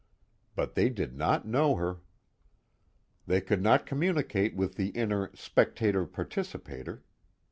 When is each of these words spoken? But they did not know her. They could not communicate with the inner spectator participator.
But 0.55 0.73
they 0.73 0.89
did 0.89 1.15
not 1.15 1.45
know 1.47 1.75
her. 1.75 1.99
They 3.27 3.39
could 3.39 3.61
not 3.61 3.85
communicate 3.85 4.55
with 4.55 4.73
the 4.73 4.87
inner 4.87 5.29
spectator 5.35 6.07
participator. 6.07 7.03